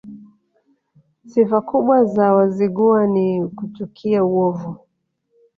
Sifa 1.29 1.59
kubwa 1.69 1.97
ya 2.17 2.33
Wazigua 2.33 3.07
ni 3.07 3.47
kuchukia 3.47 4.23
uovu 4.25 4.75